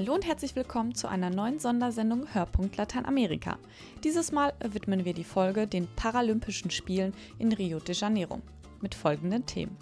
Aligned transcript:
Hallo 0.00 0.14
und 0.14 0.26
herzlich 0.26 0.56
willkommen 0.56 0.94
zu 0.94 1.08
einer 1.08 1.28
neuen 1.28 1.58
Sondersendung 1.58 2.32
Hörpunkt 2.32 2.78
Lateinamerika. 2.78 3.58
Dieses 4.02 4.32
Mal 4.32 4.54
widmen 4.60 5.04
wir 5.04 5.12
die 5.12 5.24
Folge 5.24 5.66
den 5.66 5.88
Paralympischen 5.94 6.70
Spielen 6.70 7.12
in 7.38 7.52
Rio 7.52 7.80
de 7.80 7.94
Janeiro 7.94 8.40
mit 8.80 8.94
folgenden 8.94 9.44
Themen. 9.44 9.76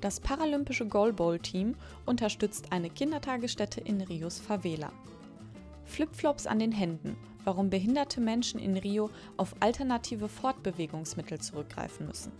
Das 0.00 0.20
Paralympische 0.20 0.86
Goalball 0.86 1.40
Team 1.40 1.74
unterstützt 2.04 2.66
eine 2.70 2.88
Kindertagesstätte 2.88 3.80
in 3.80 4.00
Rios 4.00 4.38
Favela. 4.38 4.92
Flipflops 5.86 6.46
an 6.46 6.60
den 6.60 6.70
Händen, 6.70 7.16
warum 7.42 7.68
behinderte 7.68 8.20
Menschen 8.20 8.60
in 8.60 8.76
Rio 8.76 9.10
auf 9.38 9.56
alternative 9.58 10.28
Fortbewegungsmittel 10.28 11.40
zurückgreifen 11.40 12.06
müssen. 12.06 12.30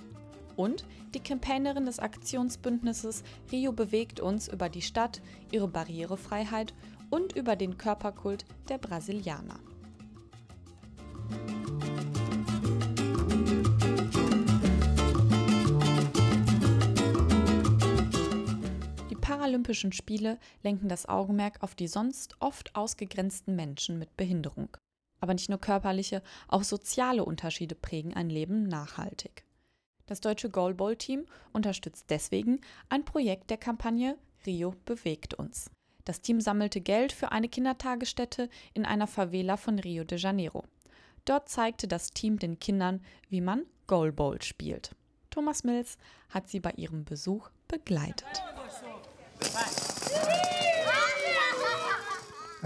Und 0.57 0.85
die 1.15 1.21
Campaignerin 1.21 1.87
des 1.87 1.99
Aktionsbündnisses 1.99 3.23
Rio 3.53 3.73
bewegt 3.73 4.21
uns 4.21 4.49
über 4.49 4.69
die 4.69 4.83
Stadt, 4.83 5.21
ihre 5.53 5.69
Barrierefreiheit 5.69 6.75
und 7.11 7.37
über 7.37 7.57
den 7.57 7.79
Körperkult 7.79 8.45
der 8.69 8.79
Brasilianer. 8.79 9.61
Paralympischen 19.47 19.93
Spiele 19.93 20.39
lenken 20.65 20.89
das 20.89 21.09
Augenmerk 21.09 21.63
auf 21.63 21.77
die 21.77 21.87
sonst 21.87 22.35
oft 22.41 22.75
ausgegrenzten 22.75 23.55
Menschen 23.55 23.97
mit 23.97 24.17
Behinderung. 24.17 24.77
Aber 25.21 25.35
nicht 25.35 25.49
nur 25.49 25.61
körperliche, 25.61 26.21
auch 26.49 26.65
soziale 26.65 27.25
Unterschiede 27.25 27.75
prägen 27.75 28.13
ein 28.15 28.29
Leben 28.29 28.65
nachhaltig. 28.65 29.45
Das 30.07 30.21
deutsche 30.21 30.51
Goalball-Team 30.51 31.27
unterstützt 31.53 32.07
deswegen 32.11 32.61
ein 32.89 33.05
Projekt 33.05 33.51
der 33.51 33.59
Kampagne 33.59 34.17
Rio 34.47 34.75
bewegt 34.85 35.35
uns. 35.35 35.71
Das 36.05 36.21
Team 36.21 36.41
sammelte 36.41 36.81
Geld 36.81 37.13
für 37.13 37.33
eine 37.33 37.49
Kindertagesstätte 37.49 38.49
in 38.75 38.87
einer 38.87 39.09
Favela 39.09 39.57
von 39.57 39.81
Rio 39.81 40.05
de 40.05 40.19
Janeiro. 40.19 40.65
Dort 41.25 41.49
zeigte 41.49 41.89
das 41.89 42.13
Team 42.13 42.39
den 42.39 42.61
Kindern, 42.61 43.05
wie 43.29 43.41
man 43.41 43.67
Goalball 43.89 44.41
spielt. 44.43 44.93
Thomas 45.31 45.65
Mills 45.65 45.99
hat 46.31 46.49
sie 46.49 46.61
bei 46.61 46.71
ihrem 46.77 47.05
Besuch 47.05 47.51
begleitet. 47.67 48.27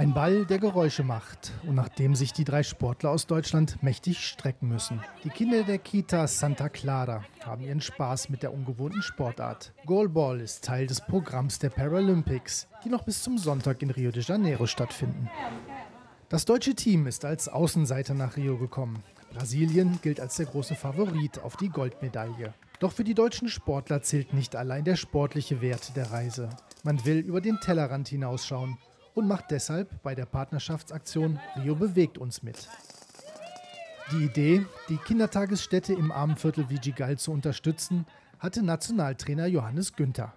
Ein 0.00 0.14
Ball, 0.14 0.46
der 0.46 0.58
Geräusche 0.58 1.04
macht 1.04 1.52
und 1.66 1.74
nachdem 1.74 2.14
sich 2.14 2.32
die 2.32 2.44
drei 2.44 2.62
Sportler 2.62 3.10
aus 3.10 3.26
Deutschland 3.26 3.82
mächtig 3.82 4.26
strecken 4.26 4.66
müssen. 4.66 5.02
Die 5.24 5.28
Kinder 5.28 5.62
der 5.62 5.76
Kita 5.76 6.26
Santa 6.26 6.70
Clara 6.70 7.22
haben 7.44 7.62
ihren 7.64 7.82
Spaß 7.82 8.30
mit 8.30 8.42
der 8.42 8.54
ungewohnten 8.54 9.02
Sportart. 9.02 9.74
Goalball 9.84 10.40
ist 10.40 10.64
Teil 10.64 10.86
des 10.86 11.02
Programms 11.02 11.58
der 11.58 11.68
Paralympics, 11.68 12.66
die 12.82 12.88
noch 12.88 13.04
bis 13.04 13.22
zum 13.22 13.36
Sonntag 13.36 13.82
in 13.82 13.90
Rio 13.90 14.10
de 14.10 14.22
Janeiro 14.22 14.64
stattfinden. 14.64 15.28
Das 16.30 16.46
deutsche 16.46 16.74
Team 16.74 17.06
ist 17.06 17.26
als 17.26 17.50
Außenseiter 17.50 18.14
nach 18.14 18.38
Rio 18.38 18.56
gekommen. 18.56 19.02
Brasilien 19.34 19.98
gilt 20.00 20.18
als 20.18 20.36
der 20.36 20.46
große 20.46 20.76
Favorit 20.76 21.40
auf 21.40 21.58
die 21.58 21.68
Goldmedaille. 21.68 22.54
Doch 22.78 22.92
für 22.92 23.04
die 23.04 23.12
deutschen 23.12 23.50
Sportler 23.50 24.00
zählt 24.00 24.32
nicht 24.32 24.56
allein 24.56 24.84
der 24.84 24.96
sportliche 24.96 25.60
Wert 25.60 25.94
der 25.94 26.10
Reise. 26.10 26.48
Man 26.84 27.04
will 27.04 27.18
über 27.18 27.42
den 27.42 27.60
Tellerrand 27.60 28.08
hinausschauen 28.08 28.78
und 29.14 29.28
macht 29.28 29.50
deshalb 29.50 30.02
bei 30.02 30.14
der 30.14 30.26
Partnerschaftsaktion 30.26 31.38
Rio 31.56 31.74
bewegt 31.74 32.18
uns 32.18 32.42
mit. 32.42 32.68
Die 34.12 34.24
Idee, 34.24 34.66
die 34.88 34.96
Kindertagesstätte 34.96 35.92
im 35.92 36.10
Armenviertel 36.10 36.68
Vigigal 36.68 37.16
zu 37.16 37.30
unterstützen, 37.30 38.06
hatte 38.40 38.62
Nationaltrainer 38.64 39.46
Johannes 39.46 39.94
Günther. 39.94 40.32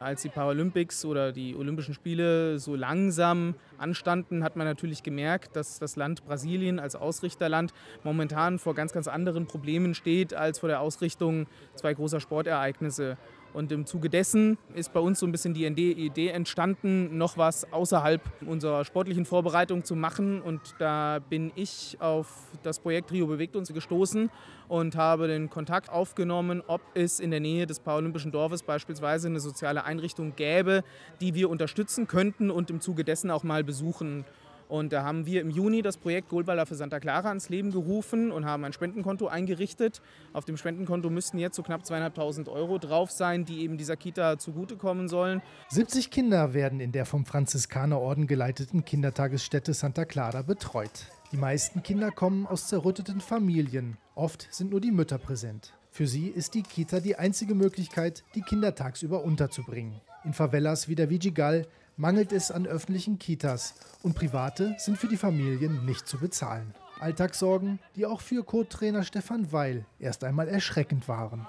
Als 0.00 0.22
die 0.22 0.28
Paralympics 0.28 1.04
oder 1.04 1.32
die 1.32 1.56
Olympischen 1.56 1.92
Spiele 1.92 2.60
so 2.60 2.76
langsam 2.76 3.56
anstanden, 3.78 4.44
hat 4.44 4.54
man 4.54 4.64
natürlich 4.64 5.02
gemerkt, 5.02 5.56
dass 5.56 5.80
das 5.80 5.96
Land 5.96 6.24
Brasilien 6.24 6.78
als 6.78 6.94
Ausrichterland 6.94 7.74
momentan 8.04 8.60
vor 8.60 8.76
ganz, 8.76 8.92
ganz 8.92 9.08
anderen 9.08 9.46
Problemen 9.46 9.94
steht 9.94 10.34
als 10.34 10.60
vor 10.60 10.68
der 10.68 10.80
Ausrichtung 10.80 11.48
zwei 11.74 11.94
großer 11.94 12.20
Sportereignisse. 12.20 13.16
Und 13.54 13.72
im 13.72 13.86
Zuge 13.86 14.10
dessen 14.10 14.58
ist 14.74 14.92
bei 14.92 15.00
uns 15.00 15.20
so 15.20 15.26
ein 15.26 15.32
bisschen 15.32 15.54
die 15.54 15.64
Idee 15.64 16.28
entstanden, 16.28 17.16
noch 17.16 17.38
was 17.38 17.72
außerhalb 17.72 18.20
unserer 18.46 18.84
sportlichen 18.84 19.24
Vorbereitung 19.24 19.84
zu 19.84 19.96
machen. 19.96 20.40
Und 20.42 20.60
da 20.78 21.18
bin 21.18 21.50
ich 21.54 21.96
auf 22.00 22.28
das 22.62 22.78
Projekt 22.78 23.10
Rio 23.10 23.26
bewegt 23.26 23.56
uns 23.56 23.72
gestoßen 23.72 24.30
und 24.68 24.96
habe 24.96 25.28
den 25.28 25.48
Kontakt 25.50 25.90
aufgenommen, 25.90 26.62
ob 26.66 26.82
es 26.94 27.20
in 27.20 27.30
der 27.30 27.40
Nähe 27.40 27.66
des 27.66 27.80
Paralympischen 27.80 28.32
Dorfes 28.32 28.62
beispielsweise 28.62 29.28
eine 29.28 29.40
soziale 29.40 29.84
Einrichtung 29.84 30.34
gäbe, 30.36 30.84
die 31.20 31.34
wir 31.34 31.48
unterstützen 31.48 32.06
könnten 32.06 32.50
und 32.50 32.70
im 32.70 32.80
Zuge 32.80 33.04
dessen 33.04 33.30
auch 33.30 33.44
mal 33.44 33.64
besuchen 33.64 34.24
und 34.68 34.92
da 34.92 35.02
haben 35.02 35.26
wir 35.26 35.40
im 35.40 35.50
Juni 35.50 35.82
das 35.82 35.96
Projekt 35.96 36.28
Goldballer 36.28 36.66
für 36.66 36.74
Santa 36.74 37.00
Clara 37.00 37.28
ans 37.28 37.48
Leben 37.48 37.70
gerufen 37.70 38.30
und 38.30 38.44
haben 38.44 38.64
ein 38.64 38.72
Spendenkonto 38.72 39.26
eingerichtet. 39.26 40.02
Auf 40.32 40.44
dem 40.44 40.56
Spendenkonto 40.56 41.10
müssten 41.10 41.38
jetzt 41.38 41.56
so 41.56 41.62
knapp 41.62 41.86
zweieinhalbtausend 41.86 42.48
Euro 42.48 42.78
drauf 42.78 43.10
sein, 43.10 43.44
die 43.44 43.62
eben 43.62 43.78
dieser 43.78 43.96
Kita 43.96 44.38
zugutekommen 44.38 45.08
sollen. 45.08 45.42
70 45.68 46.10
Kinder 46.10 46.54
werden 46.54 46.80
in 46.80 46.92
der 46.92 47.06
vom 47.06 47.24
Franziskanerorden 47.24 48.26
geleiteten 48.26 48.84
Kindertagesstätte 48.84 49.72
Santa 49.72 50.04
Clara 50.04 50.42
betreut. 50.42 51.08
Die 51.32 51.36
meisten 51.36 51.82
Kinder 51.82 52.10
kommen 52.10 52.46
aus 52.46 52.68
zerrütteten 52.68 53.20
Familien. 53.20 53.96
Oft 54.14 54.48
sind 54.50 54.70
nur 54.70 54.80
die 54.80 54.92
Mütter 54.92 55.18
präsent. 55.18 55.74
Für 55.90 56.06
sie 56.06 56.28
ist 56.28 56.54
die 56.54 56.62
Kita 56.62 57.00
die 57.00 57.16
einzige 57.16 57.54
Möglichkeit, 57.54 58.24
die 58.34 58.42
Kinder 58.42 58.74
tagsüber 58.74 59.24
unterzubringen. 59.24 60.00
In 60.24 60.34
Favelas 60.34 60.88
wie 60.88 60.94
der 60.94 61.10
Vigigal 61.10 61.66
mangelt 61.96 62.32
es 62.32 62.50
an 62.50 62.66
öffentlichen 62.66 63.18
Kitas 63.18 63.74
und 64.02 64.14
private 64.14 64.74
sind 64.78 64.98
für 64.98 65.08
die 65.08 65.16
Familien 65.16 65.84
nicht 65.84 66.06
zu 66.06 66.18
bezahlen. 66.18 66.74
Alltagssorgen, 67.00 67.78
die 67.96 68.06
auch 68.06 68.20
für 68.20 68.44
Co-Trainer 68.44 69.02
Stefan 69.02 69.52
Weil 69.52 69.84
erst 69.98 70.24
einmal 70.24 70.48
erschreckend 70.48 71.08
waren. 71.08 71.46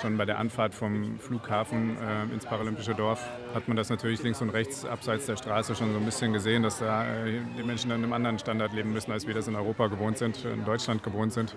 Schon 0.00 0.16
bei 0.16 0.24
der 0.24 0.38
Anfahrt 0.38 0.74
vom 0.74 1.18
Flughafen 1.18 1.96
äh, 1.96 2.32
ins 2.32 2.44
Paralympische 2.44 2.94
Dorf 2.94 3.20
hat 3.54 3.66
man 3.66 3.76
das 3.76 3.90
natürlich 3.90 4.22
links 4.22 4.40
und 4.40 4.50
rechts 4.50 4.84
abseits 4.84 5.26
der 5.26 5.36
Straße 5.36 5.74
schon 5.74 5.92
so 5.92 5.98
ein 5.98 6.04
bisschen 6.04 6.32
gesehen, 6.32 6.62
dass 6.62 6.78
da 6.78 7.04
äh, 7.04 7.40
die 7.56 7.62
Menschen 7.62 7.90
an 7.90 8.02
einem 8.02 8.12
anderen 8.12 8.38
Standard 8.38 8.72
leben 8.72 8.92
müssen, 8.92 9.10
als 9.10 9.26
wir 9.26 9.34
das 9.34 9.48
in 9.48 9.56
Europa 9.56 9.88
gewohnt 9.88 10.18
sind, 10.18 10.44
in 10.44 10.64
Deutschland 10.64 11.02
gewohnt 11.02 11.32
sind. 11.32 11.56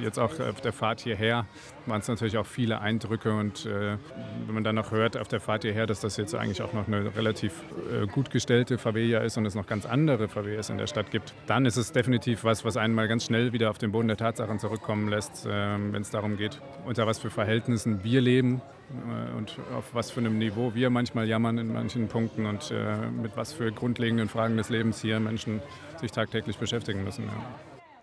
Jetzt 0.00 0.18
auch 0.18 0.38
auf 0.40 0.60
der 0.60 0.72
Fahrt 0.72 1.00
hierher 1.00 1.46
waren 1.86 2.00
es 2.00 2.08
natürlich 2.08 2.38
auch 2.38 2.46
viele 2.46 2.80
Eindrücke 2.80 3.34
und 3.34 3.66
äh, 3.66 3.98
wenn 4.46 4.54
man 4.54 4.64
dann 4.64 4.76
noch 4.76 4.90
hört 4.90 5.16
auf 5.16 5.28
der 5.28 5.40
Fahrt 5.40 5.62
hierher, 5.62 5.86
dass 5.86 6.00
das 6.00 6.16
jetzt 6.16 6.34
eigentlich 6.34 6.62
auch 6.62 6.72
noch 6.72 6.86
eine 6.86 7.14
relativ 7.14 7.52
äh, 7.90 8.06
gut 8.06 8.30
gestellte 8.30 8.78
Favela 8.78 9.20
ist 9.20 9.36
und 9.36 9.46
es 9.46 9.54
noch 9.54 9.66
ganz 9.66 9.84
andere 9.86 10.28
Favelas 10.28 10.70
in 10.70 10.78
der 10.78 10.86
Stadt 10.86 11.10
gibt, 11.10 11.34
dann 11.46 11.66
ist 11.66 11.76
es 11.76 11.92
definitiv 11.92 12.44
was, 12.44 12.64
was 12.64 12.76
einen 12.82 12.94
mal 12.94 13.08
ganz 13.08 13.24
schnell 13.24 13.52
wieder 13.52 13.70
auf 13.70 13.78
den 13.78 13.92
Boden 13.92 14.08
der 14.08 14.16
Tatsachen 14.16 14.58
zurückkommen 14.58 15.08
lässt, 15.08 15.46
ähm, 15.48 15.92
wenn 15.92 16.02
es 16.02 16.10
darum 16.10 16.36
geht, 16.36 16.60
unter 16.84 17.06
was 17.06 17.18
für 17.18 17.30
Verhältnissen 17.30 18.02
wir 18.02 18.20
leben 18.20 18.60
äh, 18.90 19.36
und 19.36 19.58
auf 19.76 19.94
was 19.94 20.10
für 20.10 20.20
einem 20.20 20.38
Niveau 20.38 20.74
wir 20.74 20.90
manchmal 20.90 21.28
jammern 21.28 21.58
in 21.58 21.72
manchen 21.72 22.08
Punkten 22.08 22.46
und 22.46 22.70
äh, 22.70 22.96
mit 23.10 23.36
was 23.36 23.52
für 23.52 23.70
grundlegenden 23.70 24.28
Fragen 24.28 24.56
des 24.56 24.68
Lebens 24.68 25.00
hier 25.00 25.20
Menschen 25.20 25.62
sich 26.00 26.10
tagtäglich 26.10 26.58
beschäftigen 26.58 27.04
müssen. 27.04 27.24
Ja. 27.24 27.32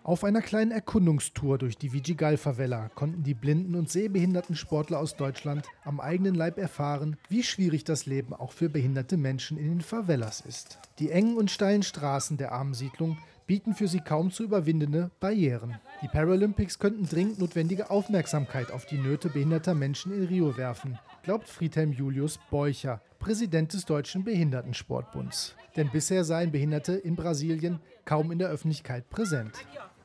Auf 0.02 0.24
einer 0.24 0.40
kleinen 0.40 0.70
Erkundungstour 0.70 1.58
durch 1.58 1.76
die 1.76 1.92
Vigigal-Favela 1.92 2.88
konnten 2.94 3.22
die 3.22 3.34
blinden 3.34 3.74
und 3.74 3.90
sehbehinderten 3.90 4.56
Sportler 4.56 4.98
aus 4.98 5.14
Deutschland 5.14 5.66
am 5.84 6.00
eigenen 6.00 6.34
Leib 6.34 6.56
erfahren, 6.56 7.18
wie 7.28 7.42
schwierig 7.42 7.84
das 7.84 8.06
Leben 8.06 8.32
auch 8.32 8.52
für 8.52 8.70
behinderte 8.70 9.18
Menschen 9.18 9.58
in 9.58 9.68
den 9.68 9.80
Favelas 9.82 10.40
ist. 10.40 10.78
Die 10.98 11.10
engen 11.10 11.36
und 11.36 11.50
steilen 11.50 11.82
Straßen 11.82 12.38
der 12.38 12.52
armen 12.52 12.72
Siedlung 12.72 13.18
bieten 13.50 13.74
für 13.74 13.88
sie 13.88 13.98
kaum 13.98 14.30
zu 14.30 14.44
überwindende 14.44 15.10
Barrieren. 15.18 15.74
Die 16.02 16.06
Paralympics 16.06 16.78
könnten 16.78 17.08
dringend 17.08 17.40
notwendige 17.40 17.90
Aufmerksamkeit 17.90 18.70
auf 18.70 18.86
die 18.86 18.96
Nöte 18.96 19.28
behinderter 19.28 19.74
Menschen 19.74 20.12
in 20.12 20.28
Rio 20.28 20.56
werfen, 20.56 21.00
glaubt 21.24 21.48
Friedhelm 21.48 21.90
Julius 21.90 22.38
Beucher, 22.52 23.02
Präsident 23.18 23.72
des 23.72 23.86
Deutschen 23.86 24.22
Behindertensportbunds. 24.22 25.56
Denn 25.74 25.90
bisher 25.90 26.22
seien 26.22 26.52
Behinderte 26.52 26.92
in 26.92 27.16
Brasilien 27.16 27.80
kaum 28.04 28.30
in 28.30 28.38
der 28.38 28.50
Öffentlichkeit 28.50 29.10
präsent. 29.10 29.56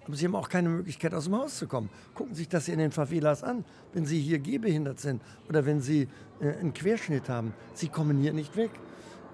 Aber 0.06 0.16
sie 0.16 0.26
haben 0.26 0.36
auch 0.36 0.50
keine 0.50 0.70
Möglichkeit, 0.70 1.14
aus 1.14 1.26
dem 1.26 1.36
Haus 1.36 1.60
zu 1.60 1.68
kommen. 1.68 1.92
Gucken 2.16 2.34
Sie 2.34 2.40
sich 2.40 2.50
das 2.50 2.68
in 2.68 2.80
den 2.80 2.92
Favelas 2.92 3.44
an. 3.44 3.64
Wenn 3.94 4.08
Sie 4.08 4.20
hier 4.20 4.40
gehbehindert 4.40 5.00
sind 5.00 5.22
oder 5.48 5.68
wenn 5.68 5.82
Sie 5.82 6.08
äh, 6.42 6.50
einen 6.50 6.74
Querschnitt 6.74 7.30
haben, 7.30 7.54
Sie 7.76 7.90
kommen 7.90 8.18
hier 8.18 8.34
nicht 8.34 8.58
weg. 8.58 8.72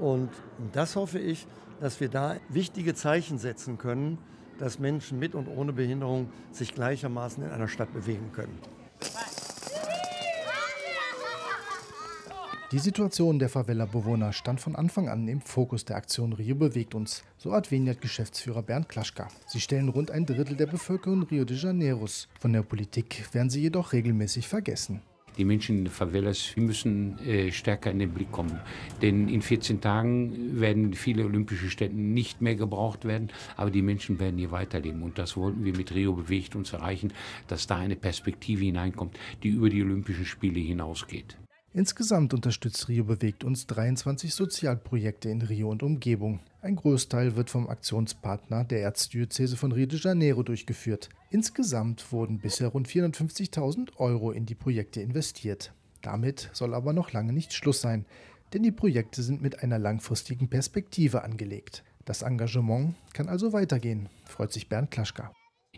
Und 0.02 0.32
das 0.74 0.96
hoffe 0.96 1.20
ich, 1.20 1.46
dass 1.80 2.00
wir 2.00 2.10
da 2.10 2.38
wichtige 2.50 2.96
Zeichen 2.96 3.38
setzen 3.38 3.78
können, 3.78 4.18
dass 4.58 4.80
Menschen 4.80 5.20
mit 5.20 5.36
und 5.36 5.48
ohne 5.48 5.74
Behinderung 5.74 6.30
sich 6.52 6.74
gleichermaßen 6.74 7.44
in 7.44 7.52
einer 7.52 7.68
Stadt 7.68 7.94
bewegen 7.94 8.32
können. 8.34 8.58
Die 12.72 12.80
Situation 12.80 13.38
der 13.38 13.50
Favela-Bewohner 13.50 14.34
stand 14.34 14.60
von 14.60 14.76
Anfang 14.76 15.08
an 15.10 15.28
im 15.28 15.42
Fokus 15.42 15.86
der 15.86 15.98
Aktion 15.98 16.34
Rio 16.34 16.56
bewegt 16.56 16.96
uns, 16.96 17.22
so 17.38 17.52
Adveniat-Geschäftsführer 17.52 18.64
Bernd 18.64 18.88
Klaschka. 18.90 19.28
Sie 19.46 19.60
stellen 19.60 19.90
rund 19.90 20.10
ein 20.10 20.26
Drittel 20.26 20.56
der 20.56 20.68
Bevölkerung 20.68 21.24
Rio 21.24 21.44
de 21.44 21.58
Janeiros. 21.58 22.28
Von 22.40 22.54
der 22.54 22.64
Politik 22.64 23.28
werden 23.34 23.50
sie 23.50 23.62
jedoch 23.62 23.92
regelmäßig 23.94 24.48
vergessen. 24.48 25.02
Die 25.38 25.46
Menschen 25.46 25.80
in 25.80 25.86
den 25.86 25.92
Favelas 25.92 26.54
müssen 26.56 27.20
äh, 27.20 27.52
stärker 27.52 27.92
in 27.92 28.00
den 28.00 28.12
Blick 28.12 28.32
kommen. 28.32 28.60
Denn 29.02 29.30
in 29.30 29.42
14 29.42 29.82
Tagen 29.82 30.60
werden 30.60 30.94
viele 30.94 31.26
olympische 31.26 31.70
Stätten 31.70 32.14
nicht 32.14 32.42
mehr 32.42 32.56
gebraucht 32.56 33.06
werden, 33.06 33.30
aber 33.56 33.72
die 33.72 33.82
Menschen 33.82 34.20
werden 34.20 34.38
hier 34.38 34.52
weiterleben. 34.52 35.04
Und 35.04 35.18
das 35.18 35.38
wollten 35.38 35.64
wir 35.64 35.76
mit 35.76 35.94
Rio 35.94 36.14
bewegt 36.14 36.56
uns 36.56 36.74
erreichen, 36.74 37.14
dass 37.48 37.68
da 37.68 37.78
eine 37.78 37.96
Perspektive 37.96 38.66
hineinkommt, 38.66 39.18
die 39.44 39.50
über 39.50 39.70
die 39.70 39.82
Olympischen 39.82 40.26
Spiele 40.26 40.60
hinausgeht. 40.60 41.38
Insgesamt 41.74 42.34
unterstützt 42.34 42.90
Rio 42.90 43.06
bewegt 43.06 43.46
uns 43.46 43.66
23 43.66 44.34
Sozialprojekte 44.34 45.30
in 45.30 45.42
Rio 45.42 45.70
und 45.70 45.84
Umgebung. 45.84 46.42
Ein 46.62 46.76
Großteil 46.76 47.38
wird 47.38 47.50
vom 47.50 47.70
Aktionspartner 47.70 48.66
der 48.66 48.82
Erzdiözese 48.82 49.56
von 49.56 49.72
Rio 49.72 49.86
de 49.86 49.98
Janeiro 49.98 50.44
durchgeführt. 50.44 51.08
Insgesamt 51.32 52.12
wurden 52.12 52.40
bisher 52.40 52.68
rund 52.68 52.90
450.000 52.90 53.96
Euro 53.96 54.32
in 54.32 54.46
die 54.46 54.54
Projekte 54.54 55.02
investiert. 55.02 55.74
Damit 56.02 56.50
soll 56.52 56.74
aber 56.74 56.92
noch 56.92 57.14
lange 57.14 57.32
nicht 57.32 57.54
Schluss 57.54 57.80
sein, 57.80 58.06
denn 58.54 58.64
die 58.64 58.72
Projekte 58.72 59.24
sind 59.24 59.42
mit 59.42 59.64
einer 59.64 59.80
langfristigen 59.80 60.50
Perspektive 60.50 61.24
angelegt. 61.24 61.86
Das 62.04 62.22
Engagement 62.22 62.96
kann 63.14 63.30
also 63.30 63.54
weitergehen, 63.54 64.10
freut 64.26 64.52
sich 64.52 64.68
Bernd 64.68 64.92
Klaschka. 64.92 65.32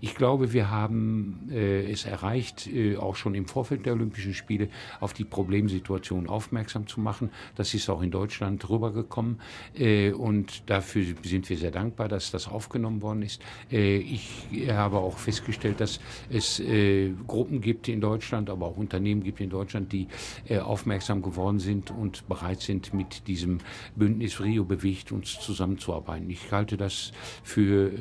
Ich 0.04 0.16
glaube, 0.16 0.52
wir 0.52 0.70
haben 0.70 1.48
äh, 1.50 1.90
es 1.90 2.04
erreicht, 2.04 2.68
äh, 2.68 2.98
auch 2.98 3.16
schon 3.16 3.36
im 3.36 3.46
Vorfeld 3.46 3.86
der 3.86 3.94
Olympischen 3.94 4.34
Spiele 4.34 4.68
auf 5.00 5.14
die 5.14 5.24
Problemsituation 5.24 6.28
aufmerksam 6.28 6.88
zu 6.88 7.00
machen. 7.00 7.30
Das 7.56 7.74
ist 7.74 7.90
auch 7.90 8.02
in 8.02 8.12
Deutschland 8.12 8.70
rübergekommen 8.70 9.40
äh, 9.80 10.12
und 10.12 10.70
dafür 10.70 11.06
sind 11.24 11.50
wir 11.50 11.56
sehr 11.56 11.72
dankbar, 11.72 12.10
dass 12.10 12.32
das 12.32 12.50
aufgenommen 12.50 13.02
worden 13.02 13.22
ist. 13.22 13.42
Äh, 13.72 14.00
ich 14.00 14.46
habe 14.70 14.98
auch 14.98 15.18
festgestellt, 15.18 15.80
dass 15.80 16.02
es 16.30 16.60
äh, 16.60 17.14
Gruppen 17.26 17.62
gibt 17.62 17.88
in 17.88 18.02
Deutschland, 18.02 18.50
aber 18.50 18.66
auch 18.66 18.76
Unternehmen 18.76 19.24
gibt 19.24 19.40
in 19.40 19.50
Deutschland, 19.50 19.94
die 19.94 20.10
äh, 20.50 20.60
aufmerksam 20.60 21.22
geworden 21.22 21.60
sind 21.60 21.92
und 21.92 22.28
bereit 22.28 22.60
sind, 22.60 22.94
mit 22.94 23.26
diesem 23.30 23.60
Bündnis 23.96 24.42
Rio 24.42 24.66
bewegt 24.66 25.14
uns 25.14 25.40
zusammenzuarbeiten. 25.40 26.30
Ich 26.30 26.52
halte 26.52 26.76
das 26.76 27.14
für 27.42 27.94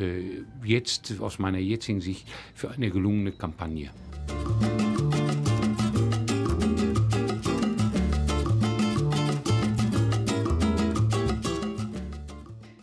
jetzt 0.64 1.20
aus 1.20 1.38
meiner 1.38 1.58
jetzigen 1.58 1.91
Marketing-Sicht 1.92 2.28
für 2.54 2.70
eine 2.70 2.90
gelungene 2.90 3.32
Kampagne. 3.32 3.90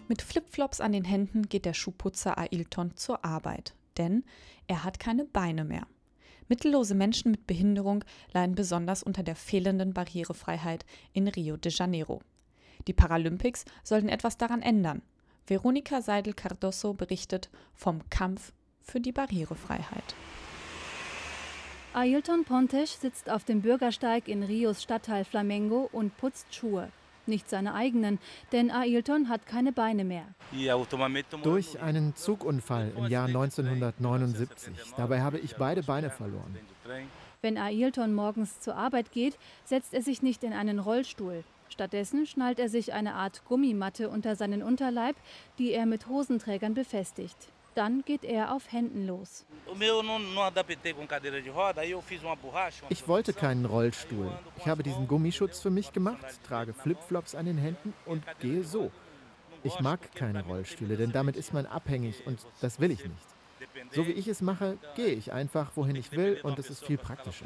Mit 0.08 0.22
Flipflops 0.22 0.82
an 0.82 0.92
den 0.92 1.06
Händen 1.06 1.44
geht 1.50 1.66
der 1.66 1.74
Schuhputzer 1.74 2.38
Ailton 2.38 2.96
zur 2.96 3.24
Arbeit, 3.24 3.76
denn 3.98 4.24
er 4.68 4.84
hat 4.84 5.00
keine 5.00 5.26
Beine 5.26 5.64
mehr. 5.64 5.88
Mittellose 6.48 6.96
Menschen 6.96 7.32
mit 7.32 7.46
Behinderung 7.46 8.04
leiden 8.34 8.56
besonders 8.56 9.04
unter 9.04 9.22
der 9.22 9.36
fehlenden 9.36 9.94
Barrierefreiheit 9.94 10.84
in 11.14 11.28
Rio 11.28 11.58
de 11.58 11.72
Janeiro. 11.72 12.22
Die 12.88 12.94
Paralympics 12.94 13.66
sollten 13.84 14.10
etwas 14.10 14.38
daran 14.38 14.64
ändern. 14.64 15.04
Veronika 15.46 16.02
Seidel-Cardoso 16.02 16.94
berichtet 16.94 17.50
vom 17.76 18.02
Kampf 18.10 18.52
für 18.90 19.00
die 19.00 19.12
Barrierefreiheit. 19.12 20.16
Ailton 21.94 22.46
Pontes 22.46 23.02
sitzt 23.02 23.30
auf 23.30 23.44
dem 23.44 23.62
Bürgersteig 23.62 24.28
in 24.28 24.44
Rios 24.44 24.84
Stadtteil 24.84 25.26
Flamengo 25.26 25.90
und 25.92 26.16
putzt 26.18 26.54
Schuhe. 26.54 26.90
Nicht 27.26 27.50
seine 27.50 27.74
eigenen, 27.74 28.20
denn 28.52 28.72
Ailton 28.72 29.30
hat 29.30 29.46
keine 29.46 29.72
Beine 29.72 30.04
mehr. 30.04 30.26
Durch 31.44 31.80
einen 31.80 32.16
Zugunfall 32.16 32.92
im 32.96 33.08
Jahr 33.08 33.28
1979. 33.28 34.74
Dabei 34.98 35.22
habe 35.22 35.40
ich 35.40 35.56
beide 35.56 35.84
Beine 35.84 36.10
verloren. 36.10 36.58
Wenn 37.42 37.58
Ailton 37.58 38.14
morgens 38.14 38.60
zur 38.60 38.76
Arbeit 38.76 39.12
geht, 39.12 39.38
setzt 39.64 39.94
er 39.94 40.02
sich 40.02 40.22
nicht 40.22 40.44
in 40.44 40.54
einen 40.54 40.80
Rollstuhl. 40.80 41.44
Stattdessen 41.70 42.26
schnallt 42.26 42.60
er 42.60 42.68
sich 42.68 42.94
eine 42.94 43.14
Art 43.14 43.46
Gummimatte 43.46 44.10
unter 44.10 44.36
seinen 44.36 44.64
Unterleib, 44.64 45.16
die 45.58 45.72
er 45.72 45.86
mit 45.86 46.08
Hosenträgern 46.08 46.74
befestigt. 46.74 47.50
Dann 47.80 48.04
geht 48.04 48.26
er 48.26 48.54
auf 48.54 48.74
Händen 48.74 49.08
los. 49.08 49.46
Ich 52.90 53.08
wollte 53.08 53.32
keinen 53.32 53.66
Rollstuhl. 53.66 54.30
Ich 54.58 54.68
habe 54.68 54.84
diesen 54.84 55.08
Gummischutz 55.08 55.62
für 55.62 55.70
mich 55.70 55.94
gemacht, 55.94 56.26
trage 56.46 56.74
Flipflops 56.74 57.36
an 57.36 57.46
den 57.46 57.58
Händen 57.58 57.94
und 58.06 58.26
gehe 58.42 58.66
so. 58.66 58.92
Ich 59.64 59.80
mag 59.80 60.14
keine 60.14 60.44
Rollstühle, 60.44 60.98
denn 60.98 61.14
damit 61.14 61.38
ist 61.38 61.54
man 61.54 61.66
abhängig 61.68 62.28
und 62.28 62.46
das 62.60 62.82
will 62.82 62.92
ich 62.92 63.06
nicht. 63.06 63.28
So 63.92 64.06
wie 64.06 64.12
ich 64.12 64.28
es 64.28 64.42
mache, 64.42 64.78
gehe 64.98 65.14
ich 65.14 65.32
einfach, 65.32 65.72
wohin 65.76 65.96
ich 65.96 66.12
will 66.12 66.38
und 66.44 66.60
es 66.60 66.70
ist 66.70 66.84
viel 66.84 66.98
praktischer. 66.98 67.46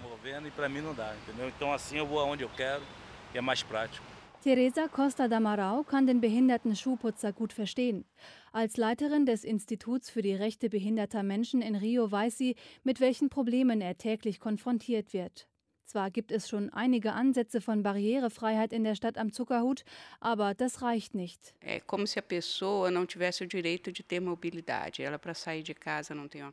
Teresa 4.44 4.90
Costa 4.90 5.30
Damarau 5.30 5.84
kann 5.84 6.06
den 6.06 6.20
behinderten 6.20 6.76
Schuhputzer 6.76 7.32
gut 7.32 7.54
verstehen. 7.54 8.04
Als 8.52 8.76
Leiterin 8.76 9.26
des 9.26 9.46
Instituts 9.46 10.10
für 10.10 10.22
die 10.22 10.36
Rechte 10.36 10.70
behinderter 10.70 11.24
Menschen 11.24 11.62
in 11.62 11.78
Rio 11.78 12.12
weiß 12.12 12.40
sie, 12.40 12.58
mit 12.84 13.00
welchen 13.00 13.30
Problemen 13.30 13.80
er 13.80 13.98
täglich 13.98 14.42
konfrontiert 14.42 15.14
wird. 15.14 15.48
Zwar 15.86 16.12
gibt 16.12 16.32
es 16.32 16.48
schon 16.50 16.70
einige 16.72 17.14
Ansätze 17.14 17.62
von 17.62 17.84
Barrierefreiheit 17.84 18.74
in 18.74 18.84
der 18.84 18.96
Stadt 18.96 19.18
am 19.18 19.32
Zuckerhut, 19.32 19.84
aber 20.20 20.54
das 20.54 20.82
reicht 20.82 21.14
nicht. 21.14 21.54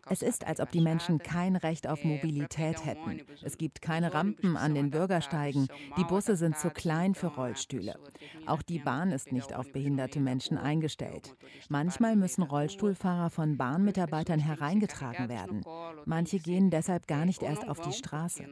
Es 0.08 0.22
ist, 0.22 0.46
als 0.46 0.60
ob 0.60 0.70
die 0.72 0.80
Menschen 0.80 1.18
kein 1.18 1.56
Recht 1.56 1.86
auf 1.86 2.04
Mobilität 2.04 2.84
hätten. 2.84 3.22
Es 3.42 3.56
gibt 3.56 3.80
keine 3.80 4.12
Rampen 4.12 4.56
an 4.56 4.74
den 4.74 4.90
Bürgersteigen. 4.90 5.68
Die 5.96 6.04
Busse 6.04 6.36
sind 6.36 6.58
zu 6.58 6.70
klein 6.70 7.14
für 7.14 7.28
Rollstühle. 7.28 7.98
Auch 8.46 8.62
die 8.62 8.78
Bahn 8.78 9.12
ist 9.12 9.32
nicht 9.32 9.54
auf 9.54 9.72
behinderte 9.72 10.20
Menschen 10.20 10.58
eingestellt. 10.58 11.36
Manchmal 11.68 12.16
müssen 12.16 12.42
Rollstuhlfahrer 12.42 13.30
von 13.30 13.56
Bahnmitarbeitern 13.56 14.40
hereingetragen 14.40 15.28
werden. 15.28 15.62
Manche 16.04 16.38
gehen 16.38 16.70
deshalb 16.70 17.06
gar 17.06 17.24
nicht 17.24 17.42
erst 17.42 17.68
auf 17.68 17.80
die 17.80 17.92
Straße. 17.92 18.46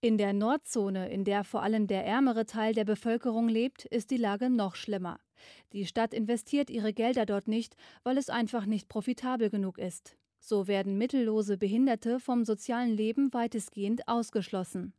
In 0.00 0.18
der 0.18 0.32
Nordzone, 0.32 1.10
in 1.10 1.24
der 1.24 1.44
vor 1.44 1.62
allem 1.62 1.86
der 1.86 2.06
ärmere 2.06 2.46
Teil 2.46 2.74
der 2.74 2.84
Bevölkerung 2.84 3.48
lebt, 3.48 3.84
ist 3.86 4.10
die 4.10 4.16
Lage 4.16 4.48
noch 4.48 4.76
schlimmer. 4.76 5.18
Die 5.72 5.86
Stadt 5.86 6.14
investiert 6.14 6.70
ihre 6.70 6.92
Gelder 6.92 7.26
dort 7.26 7.48
nicht, 7.48 7.76
weil 8.04 8.16
es 8.16 8.30
einfach 8.30 8.66
nicht 8.66 8.88
profitabel 8.88 9.50
genug 9.50 9.78
ist. 9.78 10.16
So 10.38 10.66
werden 10.66 10.98
mittellose 10.98 11.56
Behinderte 11.56 12.20
vom 12.20 12.44
sozialen 12.44 12.90
Leben 12.90 13.32
weitestgehend 13.32 14.08
ausgeschlossen. 14.08 14.92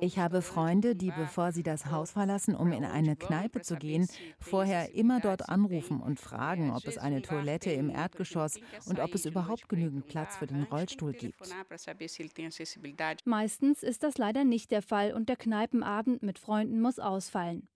Ich 0.00 0.18
habe 0.18 0.42
Freunde, 0.42 0.94
die, 0.94 1.10
bevor 1.10 1.52
sie 1.52 1.62
das 1.62 1.86
Haus 1.86 2.12
verlassen, 2.12 2.54
um 2.54 2.72
in 2.72 2.84
eine 2.84 3.16
Kneipe 3.16 3.62
zu 3.62 3.76
gehen, 3.76 4.08
vorher 4.38 4.94
immer 4.94 5.20
dort 5.20 5.48
anrufen 5.48 6.00
und 6.00 6.20
fragen, 6.20 6.70
ob 6.70 6.86
es 6.86 6.98
eine 6.98 7.22
Toilette 7.22 7.72
im 7.72 7.90
Erdgeschoss 7.90 8.60
und 8.86 9.00
ob 9.00 9.14
es 9.14 9.24
überhaupt 9.24 9.68
genügend 9.68 10.06
Platz 10.06 10.36
für 10.36 10.46
den 10.46 10.62
Rollstuhl 10.64 11.12
gibt. 11.12 11.40
Meistens 13.24 13.82
ist 13.82 14.02
das 14.02 14.18
leider 14.18 14.44
nicht 14.44 14.70
der 14.70 14.82
Fall 14.82 15.12
und 15.12 15.28
der 15.28 15.36
Kneipenabend 15.36 16.22
mit 16.22 16.38
Freunden 16.38 16.80
muss 16.80 16.98
ausfallen. 16.98 17.68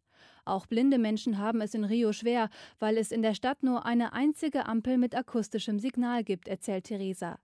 Auch 0.45 0.67
blinde 0.67 0.99
Menschen 0.99 1.39
haben 1.39 1.61
es 1.61 1.75
in 1.75 1.85
Rio 1.85 2.13
schwer, 2.13 2.49
weil 2.79 2.97
es 2.97 3.13
in 3.13 3.23
der 3.23 3.35
Stadt 3.35 3.63
nur 3.63 3.85
eine 3.85 4.13
einzige 4.13 4.67
Ampel 4.67 4.97
mit 4.97 5.15
akustischem 5.15 5.79
Signal 5.79 6.25
gibt, 6.25 6.49
erzählt 6.49 6.85
Theresa. 6.85 7.39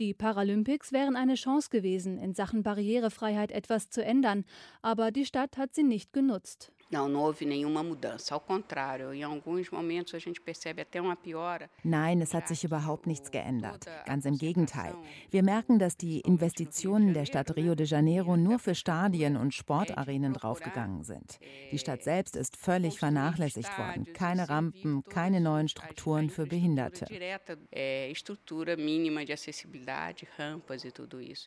Die 0.00 0.14
Paralympics 0.14 0.92
wären 0.92 1.14
eine 1.14 1.34
Chance 1.34 1.68
gewesen, 1.68 2.16
in 2.16 2.32
Sachen 2.32 2.62
Barrierefreiheit 2.62 3.52
etwas 3.52 3.90
zu 3.90 4.02
ändern, 4.02 4.46
aber 4.80 5.10
die 5.10 5.26
Stadt 5.26 5.58
hat 5.58 5.74
sie 5.74 5.82
nicht 5.82 6.14
genutzt. 6.14 6.72
Não, 6.90 7.08
não 7.08 7.20
houve 7.20 7.46
nenhuma 7.46 7.84
mudança. 7.84 8.34
Ao 8.34 8.40
contrário, 8.40 9.14
em 9.14 9.22
alguns 9.22 9.70
momentos 9.70 10.12
a 10.12 10.18
gente 10.18 10.40
percebe 10.40 10.82
até 10.82 11.00
uma 11.00 11.14
piora. 11.14 11.70
Nein, 11.84 12.20
es 12.20 12.34
hat 12.34 12.48
sich 12.48 12.64
überhaupt 12.64 13.06
nichts 13.06 13.30
geändert. 13.30 13.86
Ganz 14.06 14.24
im 14.24 14.36
Gegenteil. 14.36 14.96
Wir 15.30 15.44
merken, 15.44 15.78
dass 15.78 15.96
die 15.96 16.18
Investitionen 16.20 17.14
der 17.14 17.26
Stadt 17.26 17.54
Rio 17.56 17.76
de 17.76 17.86
Janeiro 17.86 18.36
nur 18.36 18.58
für 18.58 18.74
Stadien 18.74 19.36
und 19.36 19.54
Sportarenen 19.54 20.32
draufgegangen 20.32 21.04
sind. 21.04 21.38
Die 21.70 21.78
Stadt 21.78 22.02
selbst 22.02 22.34
ist 22.34 22.56
völlig 22.56 22.98
vernachlässigt 22.98 23.78
worden. 23.78 24.12
Keine 24.12 24.48
Rampen, 24.48 25.04
keine 25.04 25.40
neuen 25.40 25.68
Strukturen 25.68 26.28
für 26.28 26.46
Behinderte. 26.46 27.06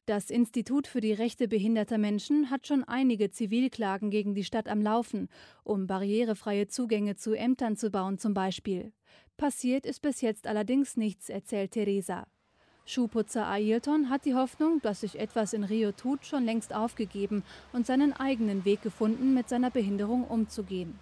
Das 0.06 0.30
Institut 0.30 0.88
für 0.88 1.02
die 1.02 1.14
Rechte 1.14 1.48
behinderter 1.50 1.98
Menschen 1.98 2.50
hat 2.50 2.66
schon 2.66 2.86
einige 2.86 3.30
Zivilklagen 3.30 4.10
gegen 4.10 4.36
die 4.36 4.46
Stadt 4.46 4.70
am 4.70 4.82
Laufen 4.82 5.28
um 5.64 5.88
barrierefreie 5.88 6.68
Zugänge 6.68 7.16
zu 7.16 7.34
Ämtern 7.34 7.78
zu 7.78 7.90
bauen 7.90 8.18
zum 8.18 8.34
Beispiel. 8.34 8.92
Passiert 9.38 9.86
ist 9.86 10.02
bis 10.02 10.22
jetzt 10.22 10.48
allerdings 10.48 10.98
nichts, 10.98 11.30
erzählt 11.30 11.72
Theresa. 11.72 12.28
Schuhputzer 12.86 13.48
Ailton 13.48 14.10
hat 14.10 14.26
die 14.26 14.36
Hoffnung, 14.36 14.82
dass 14.82 15.02
sich 15.02 15.18
etwas 15.18 15.54
in 15.54 15.64
Rio 15.64 15.94
tut, 15.94 16.26
schon 16.26 16.44
längst 16.44 16.76
aufgegeben 16.76 17.44
und 17.72 17.86
seinen 17.86 18.12
eigenen 18.14 18.66
Weg 18.66 18.82
gefunden, 18.82 19.34
mit 19.34 19.48
seiner 19.48 19.70
Behinderung 19.70 20.26
umzugehen. 20.26 21.00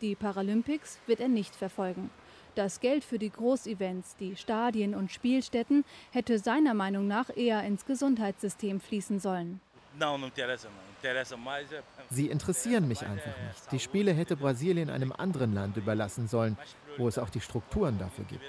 Die 0.00 0.14
Paralympics 0.14 1.00
wird 1.06 1.18
er 1.18 1.28
nicht 1.28 1.56
verfolgen. 1.56 2.10
Das 2.54 2.80
Geld 2.80 3.04
für 3.04 3.18
die 3.18 3.30
Großevents, 3.30 4.16
die 4.16 4.36
Stadien 4.36 4.94
und 4.94 5.10
Spielstätten 5.10 5.84
hätte 6.10 6.38
seiner 6.38 6.74
Meinung 6.74 7.06
nach 7.06 7.36
eher 7.36 7.62
ins 7.64 7.84
Gesundheitssystem 7.84 8.80
fließen 8.80 9.18
sollen. 9.18 9.60
Sie 12.10 12.28
interessieren 12.28 12.88
mich 12.88 13.02
einfach 13.02 13.34
nicht. 13.46 13.72
Die 13.72 13.78
Spiele 13.78 14.12
hätte 14.12 14.36
Brasilien 14.36 14.90
einem 14.90 15.12
anderen 15.12 15.52
Land 15.52 15.76
überlassen 15.76 16.28
sollen, 16.28 16.56
wo 16.96 17.08
es 17.08 17.18
auch 17.18 17.30
die 17.30 17.40
Strukturen 17.40 17.98
dafür 17.98 18.24
gibt. 18.24 18.42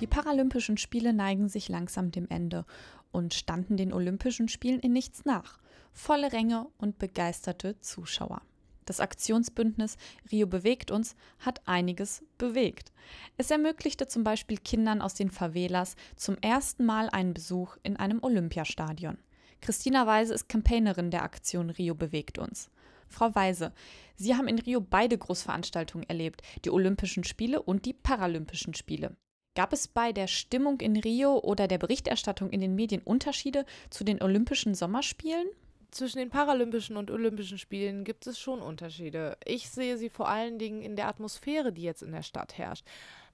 Die 0.00 0.06
Paralympischen 0.06 0.78
Spiele 0.78 1.12
neigen 1.12 1.48
sich 1.48 1.68
langsam 1.68 2.12
dem 2.12 2.28
Ende 2.28 2.64
und 3.10 3.34
standen 3.34 3.76
den 3.76 3.92
Olympischen 3.92 4.48
Spielen 4.48 4.80
in 4.80 4.92
nichts 4.92 5.24
nach. 5.24 5.58
Volle 5.92 6.32
Ränge 6.32 6.68
und 6.78 6.98
begeisterte 6.98 7.80
Zuschauer. 7.80 8.42
Das 8.88 9.00
Aktionsbündnis 9.00 9.98
Rio 10.32 10.46
bewegt 10.46 10.90
uns 10.90 11.14
hat 11.40 11.60
einiges 11.68 12.24
bewegt. 12.38 12.90
Es 13.36 13.50
ermöglichte 13.50 14.06
zum 14.06 14.24
Beispiel 14.24 14.56
Kindern 14.56 15.02
aus 15.02 15.12
den 15.12 15.30
Favelas 15.30 15.94
zum 16.16 16.38
ersten 16.40 16.86
Mal 16.86 17.10
einen 17.10 17.34
Besuch 17.34 17.76
in 17.82 17.98
einem 17.98 18.22
Olympiastadion. 18.22 19.18
Christina 19.60 20.06
Weise 20.06 20.32
ist 20.32 20.48
Campaignerin 20.48 21.10
der 21.10 21.22
Aktion 21.22 21.68
Rio 21.68 21.94
bewegt 21.94 22.38
uns. 22.38 22.70
Frau 23.08 23.34
Weise, 23.34 23.74
Sie 24.16 24.34
haben 24.34 24.48
in 24.48 24.58
Rio 24.58 24.80
beide 24.80 25.18
Großveranstaltungen 25.18 26.08
erlebt, 26.08 26.40
die 26.64 26.70
Olympischen 26.70 27.24
Spiele 27.24 27.60
und 27.60 27.84
die 27.84 27.92
Paralympischen 27.92 28.72
Spiele. 28.72 29.18
Gab 29.54 29.74
es 29.74 29.86
bei 29.86 30.12
der 30.12 30.28
Stimmung 30.28 30.80
in 30.80 30.96
Rio 30.96 31.40
oder 31.40 31.68
der 31.68 31.78
Berichterstattung 31.78 32.48
in 32.48 32.62
den 32.62 32.74
Medien 32.74 33.02
Unterschiede 33.02 33.66
zu 33.90 34.02
den 34.02 34.22
Olympischen 34.22 34.74
Sommerspielen? 34.74 35.48
Zwischen 35.90 36.18
den 36.18 36.28
Paralympischen 36.28 36.98
und 36.98 37.10
Olympischen 37.10 37.56
Spielen 37.56 38.04
gibt 38.04 38.26
es 38.26 38.38
schon 38.38 38.60
Unterschiede. 38.60 39.38
Ich 39.46 39.70
sehe 39.70 39.96
sie 39.96 40.10
vor 40.10 40.28
allen 40.28 40.58
Dingen 40.58 40.82
in 40.82 40.96
der 40.96 41.08
Atmosphäre, 41.08 41.72
die 41.72 41.82
jetzt 41.82 42.02
in 42.02 42.12
der 42.12 42.22
Stadt 42.22 42.58
herrscht. 42.58 42.84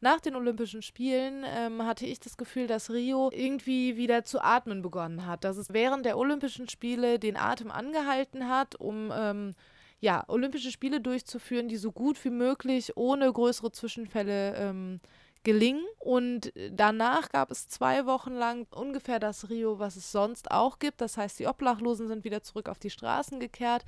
Nach 0.00 0.20
den 0.20 0.36
Olympischen 0.36 0.82
Spielen 0.82 1.44
ähm, 1.46 1.84
hatte 1.84 2.06
ich 2.06 2.20
das 2.20 2.36
Gefühl, 2.36 2.68
dass 2.68 2.90
Rio 2.90 3.30
irgendwie 3.32 3.96
wieder 3.96 4.22
zu 4.22 4.40
atmen 4.40 4.82
begonnen 4.82 5.26
hat. 5.26 5.42
Dass 5.42 5.56
es 5.56 5.72
während 5.72 6.06
der 6.06 6.16
Olympischen 6.16 6.68
Spiele 6.68 7.18
den 7.18 7.36
Atem 7.36 7.72
angehalten 7.72 8.48
hat, 8.48 8.76
um 8.76 9.10
ähm, 9.12 9.54
ja, 10.00 10.22
Olympische 10.28 10.70
Spiele 10.70 11.00
durchzuführen, 11.00 11.68
die 11.68 11.76
so 11.76 11.90
gut 11.90 12.22
wie 12.24 12.30
möglich 12.30 12.96
ohne 12.96 13.32
größere 13.32 13.72
Zwischenfälle 13.72 14.54
ähm, 14.56 15.00
gelingen. 15.44 15.84
Und 15.98 16.52
danach 16.70 17.30
gab 17.30 17.50
es 17.50 17.68
zwei 17.68 18.04
Wochen 18.06 18.32
lang 18.34 18.66
ungefähr 18.74 19.18
das 19.18 19.48
Rio, 19.48 19.78
was 19.78 19.96
es 19.96 20.10
sonst 20.10 20.50
auch 20.50 20.78
gibt. 20.78 21.00
Das 21.00 21.16
heißt, 21.16 21.38
die 21.38 21.46
Obdachlosen 21.46 22.08
sind 22.08 22.24
wieder 22.24 22.42
zurück 22.42 22.68
auf 22.68 22.78
die 22.78 22.90
Straßen 22.90 23.40
gekehrt. 23.40 23.84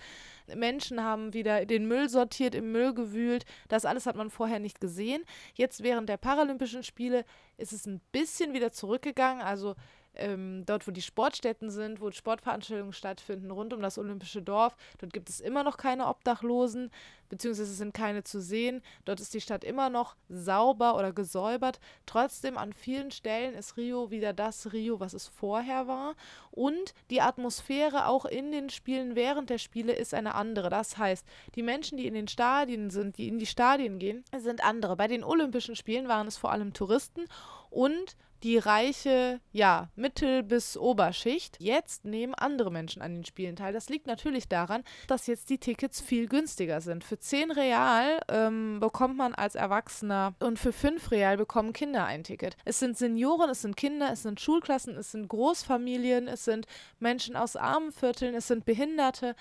Menschen 0.55 1.03
haben 1.03 1.35
wieder 1.35 1.67
den 1.67 1.89
Müll 1.89 2.09
sortiert, 2.09 2.55
im 2.55 2.73
Müll 2.73 2.95
gewühlt. 2.95 3.45
Das 3.69 3.85
alles 3.85 4.07
hat 4.07 4.17
man 4.17 4.31
vorher 4.31 4.61
nicht 4.61 4.81
gesehen. 4.81 5.25
Jetzt 5.55 5.83
während 5.83 6.09
der 6.09 6.17
Paralympischen 6.17 6.85
Spiele 6.85 7.25
ist 7.57 7.73
es 7.73 7.87
ein 7.87 8.01
bisschen 8.13 8.53
wieder 8.53 8.71
zurückgegangen. 8.73 9.43
Also 9.43 9.75
ähm, 10.19 10.65
dort, 10.67 10.87
wo 10.87 10.91
die 10.91 11.03
Sportstätten 11.03 11.71
sind, 11.71 12.01
wo 12.01 12.11
Sportveranstaltungen 12.11 12.93
stattfinden, 12.93 13.51
rund 13.51 13.73
um 13.73 13.81
das 13.81 13.99
Olympische 13.99 14.43
Dorf. 14.43 14.77
Dort 14.99 15.13
gibt 15.13 15.29
es 15.29 15.41
immer 15.41 15.63
noch 15.63 15.77
keine 15.77 16.07
Obdachlosen, 16.07 16.91
beziehungsweise 17.29 17.73
sind 17.73 17.95
keine 17.95 18.23
zu 18.23 18.41
sehen. 18.41 18.83
Dort 19.05 19.21
ist 19.21 19.35
die 19.35 19.41
Stadt 19.41 19.65
immer 19.65 19.91
noch 19.91 20.17
sauber 20.29 20.97
oder 20.97 21.13
gesäubert. 21.13 21.81
Trotzdem 22.07 22.57
an 22.59 22.73
vielen 22.73 23.11
Stellen 23.11 23.55
ist 23.55 23.77
Rio 23.77 24.11
wieder 24.11 24.33
das 24.33 24.73
Rio, 24.73 25.01
was 25.01 25.15
es 25.15 25.27
vorher 25.27 25.87
war. 25.89 26.15
Und 26.51 26.95
die 27.11 27.21
Atmosphäre 27.21 28.07
auch 28.07 28.25
in 28.25 28.53
den 28.53 28.71
Spielen 28.71 29.17
während 29.17 29.51
der 29.51 29.59
Spiele 29.59 29.93
ist 29.93 30.15
eine 30.15 30.35
andere. 30.35 30.71
Das 30.71 30.99
heißt, 30.99 31.27
die 31.55 31.63
Menschen, 31.63 31.99
die 31.99 32.07
in 32.07 32.15
den 32.15 32.29
Stadien 32.29 32.91
sind, 32.91 33.19
die 33.19 33.29
in 33.29 33.39
die 33.39 33.47
Stadien 33.47 33.99
gehen, 33.99 34.25
sind 34.39 34.65
andere. 34.65 34.97
Bei 34.97 35.09
den 35.09 35.25
Olympischen 35.25 35.77
Spielen 35.77 36.09
waren 36.09 36.27
es 36.27 36.37
vor 36.37 36.53
allem 36.53 36.73
Touristen 36.73 37.25
und 37.71 38.17
die 38.43 38.59
reiche, 38.59 39.41
ja, 39.53 39.89
Mittel- 39.97 40.43
bis 40.43 40.77
Oberschicht. 40.77 41.57
Jetzt 41.61 42.05
nehmen 42.05 42.35
andere 42.35 42.71
Menschen 42.71 43.03
an 43.03 43.15
den 43.15 43.25
Spielen 43.25 43.57
teil. 43.57 43.73
Das 43.73 43.89
liegt 43.89 44.07
natürlich 44.07 44.49
daran, 44.49 44.83
dass 45.09 45.27
jetzt 45.27 45.51
die 45.51 45.59
Tickets 45.59 46.01
viel 46.01 46.29
günstiger 46.29 46.81
sind. 46.81 47.05
Für 47.05 47.19
10 47.19 47.51
Real 47.51 48.21
ähm, 48.29 48.79
bekommt 48.81 49.17
man 49.17 49.35
als 49.35 49.55
Erwachsener 49.55 50.35
und 50.41 50.59
für 50.59 50.73
5 50.73 51.11
Real 51.11 51.37
bekommen 51.37 51.73
Kinder 51.73 52.05
ein 52.05 52.25
Ticket. 52.25 52.57
Es 52.65 52.79
sind 52.79 52.97
Senioren, 52.97 53.51
es 53.51 53.63
sind 53.63 53.77
Kinder, 53.77 54.11
es 54.13 54.23
sind 54.23 54.41
Schulklassen, 54.41 54.97
es 54.97 55.13
sind 55.13 55.29
Großfamilien, 55.29 56.29
es 56.29 56.45
sind 56.45 56.67
Menschen 56.99 57.37
aus 57.37 57.57
armen 57.57 57.93
Vierteln, 57.93 58.35
es 58.35 58.49
sind 58.49 58.65
Behinderte 58.65 59.35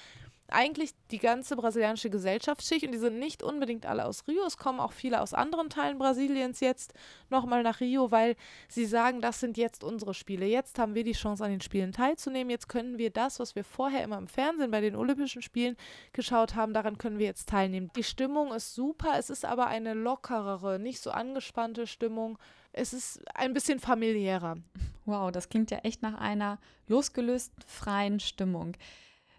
eigentlich 0.55 0.91
die 1.11 1.19
ganze 1.19 1.57
brasilianische 1.57 2.09
Gesellschaftsschicht 2.09 2.85
und 2.85 2.93
die 2.93 2.97
sind 2.97 3.19
nicht 3.19 3.43
unbedingt 3.43 3.85
alle 3.85 4.05
aus 4.05 4.25
Rio. 4.27 4.45
Es 4.45 4.57
kommen 4.57 4.79
auch 4.79 4.93
viele 4.93 5.21
aus 5.21 5.33
anderen 5.33 5.69
Teilen 5.69 5.97
Brasiliens 5.97 6.61
jetzt 6.61 6.93
nochmal 7.29 7.61
nach 7.61 7.81
Rio, 7.81 8.09
weil 8.09 8.35
sie 8.69 8.85
sagen, 8.85 9.19
das 9.19 9.41
sind 9.41 9.57
jetzt 9.57 9.83
unsere 9.83 10.13
Spiele. 10.13 10.45
Jetzt 10.45 10.79
haben 10.79 10.95
wir 10.95 11.03
die 11.03 11.11
Chance, 11.11 11.43
an 11.43 11.51
den 11.51 11.61
Spielen 11.61 11.91
teilzunehmen. 11.91 12.49
Jetzt 12.49 12.69
können 12.69 12.97
wir 12.97 13.09
das, 13.09 13.39
was 13.39 13.55
wir 13.55 13.65
vorher 13.65 14.03
immer 14.03 14.17
im 14.17 14.27
Fernsehen 14.27 14.71
bei 14.71 14.79
den 14.79 14.95
Olympischen 14.95 15.41
Spielen 15.41 15.75
geschaut 16.13 16.55
haben, 16.55 16.73
daran 16.73 16.97
können 16.97 17.19
wir 17.19 17.25
jetzt 17.25 17.49
teilnehmen. 17.49 17.91
Die 17.97 18.03
Stimmung 18.03 18.53
ist 18.53 18.73
super, 18.73 19.15
es 19.19 19.29
ist 19.29 19.43
aber 19.43 19.67
eine 19.67 19.93
lockerere, 19.93 20.79
nicht 20.79 21.01
so 21.01 21.11
angespannte 21.11 21.85
Stimmung. 21.85 22.37
Es 22.71 22.93
ist 22.93 23.21
ein 23.35 23.53
bisschen 23.53 23.79
familiärer. 23.79 24.57
Wow, 25.05 25.31
das 25.31 25.49
klingt 25.49 25.69
ja 25.69 25.79
echt 25.79 26.01
nach 26.01 26.19
einer 26.19 26.59
losgelösten, 26.87 27.61
freien 27.67 28.19
Stimmung. 28.19 28.77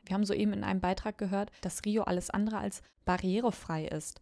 Wir 0.07 0.15
haben 0.15 0.25
soeben 0.25 0.53
in 0.53 0.65
einem 0.65 0.81
Beitrag 0.81 1.19
gehört, 1.19 1.51
dass 1.61 1.85
Rio 1.85 2.03
alles 2.03 2.31
andere 2.31 2.59
als 2.59 2.83
barrierefrei 3.05 3.87
ist. 3.87 4.21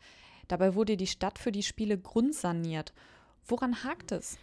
Dabei 0.49 0.75
wurde 0.75 0.97
die 0.97 1.07
Stadt 1.07 1.39
für 1.39 1.53
die 1.53 1.63
Spiele 1.63 1.99
grundsaniert. 1.99 2.93
Woran 3.47 3.85
hakt 3.85 4.13
es? 4.13 4.39